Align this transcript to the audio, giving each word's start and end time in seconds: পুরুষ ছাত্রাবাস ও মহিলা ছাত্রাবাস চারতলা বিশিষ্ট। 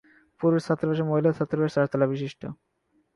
পুরুষ 0.41 0.61
ছাত্রাবাস 0.67 0.97
ও 1.01 1.05
মহিলা 1.09 1.31
ছাত্রাবাস 1.37 1.71
চারতলা 1.75 2.05
বিশিষ্ট। 2.13 2.41